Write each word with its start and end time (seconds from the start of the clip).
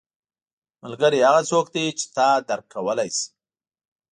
•ملګری 0.83 1.19
هغه 1.27 1.41
څوک 1.51 1.65
دی 1.75 1.85
چې 1.99 2.05
تا 2.15 2.27
درک 2.47 2.65
کولی 2.75 3.09
شي. 3.17 3.25